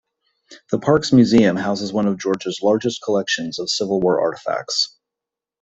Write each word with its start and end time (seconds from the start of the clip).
The 0.71 0.79
park's 0.79 1.13
museum 1.13 1.55
houses 1.57 1.93
one 1.93 2.07
of 2.07 2.17
Georgia's 2.17 2.61
largest 2.63 3.03
collections 3.03 3.59
of 3.59 3.69
Civil 3.69 3.99
War 4.01 4.19
artifacts. 4.19 4.97